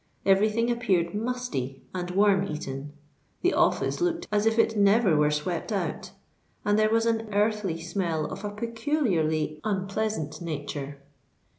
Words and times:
Every 0.25 0.49
thing 0.49 0.71
appeared 0.71 1.13
musty 1.13 1.83
and 1.93 2.09
worm 2.09 2.43
eaten;—the 2.47 3.53
office 3.53 4.01
looked 4.01 4.27
as 4.31 4.47
if 4.47 4.57
it 4.57 4.75
never 4.75 5.15
were 5.15 5.29
swept 5.29 5.71
out;—and 5.71 6.79
there 6.79 6.89
was 6.89 7.05
an 7.05 7.31
earthly 7.31 7.79
smell 7.79 8.25
of 8.25 8.43
a 8.43 8.49
peculiarly 8.49 9.61
unpleasant 9.63 10.41
nature. 10.41 10.97